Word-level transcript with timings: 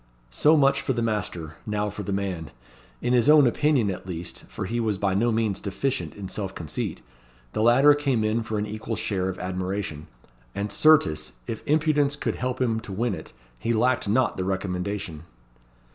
So 0.31 0.57
much 0.57 0.81
for 0.81 0.93
the 0.93 1.03
master: 1.03 1.57
now 1.67 1.91
for 1.91 2.01
the 2.01 2.11
man. 2.11 2.49
In 3.03 3.13
his 3.13 3.29
own 3.29 3.45
opinion, 3.45 3.91
at 3.91 4.07
least 4.07 4.45
for 4.49 4.65
he 4.65 4.79
was 4.79 4.97
by 4.97 5.13
no 5.13 5.31
means 5.31 5.59
deficient 5.59 6.15
in 6.15 6.27
self 6.27 6.55
conceit 6.55 7.01
the 7.53 7.61
latter 7.61 7.93
came 7.93 8.23
in 8.23 8.41
for 8.41 8.57
an 8.57 8.65
equal 8.65 8.95
share 8.95 9.29
of 9.29 9.37
admiration; 9.37 10.07
and 10.55 10.71
certes, 10.71 11.33
if 11.45 11.61
impudence 11.67 12.15
could 12.15 12.33
help 12.37 12.59
him 12.59 12.79
to 12.79 12.91
win 12.91 13.13
it, 13.13 13.31
he 13.59 13.73
lacked 13.75 14.09
not 14.09 14.37
the 14.37 14.43
recommendation. 14.43 15.21